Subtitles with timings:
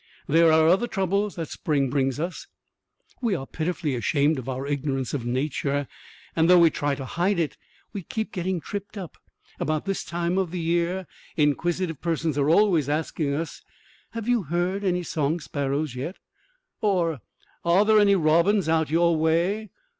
[0.25, 2.47] There are other troubles that spring brings us.
[3.21, 5.87] We are pitifully ashamed of our ignorance Of nature,
[6.35, 7.55] and though we try to hide it
[7.93, 9.15] we keep getting tripped up.
[9.59, 11.05] About this time of year
[11.37, 13.61] inquisitive persons are always asking us:
[14.13, 16.15] "Have you heard any song sparrows yet?"
[16.81, 17.21] or
[17.63, 19.69] "Are there any robins out your way?"